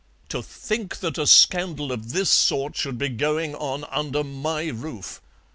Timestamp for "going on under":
3.07-4.23